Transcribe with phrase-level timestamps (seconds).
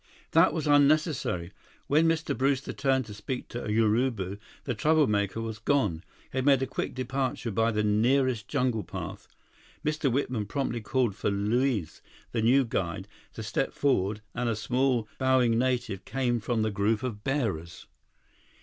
[0.31, 1.51] That was unnecessary.
[1.85, 2.35] When Mr.
[2.35, 6.03] Brewster turned to speak to Urubu, the troublemaker was gone.
[6.31, 9.27] He had made a quick departure by the nearest jungle path.
[9.85, 10.11] Mr.
[10.11, 12.01] Whitman promptly called for Luiz,
[12.31, 17.03] the new guide, to step forward, and a small, bowing native came from the group
[17.03, 17.85] of bearers.